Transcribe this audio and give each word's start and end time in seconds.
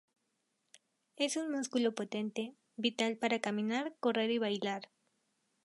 Es 1.15 1.37
un 1.37 1.51
músculo 1.51 1.93
potente, 1.93 2.55
vital 2.75 3.17
para 3.17 3.39
caminar, 3.39 3.95
correr 3.99 4.31
y 4.31 4.39
bailar. 4.39 4.89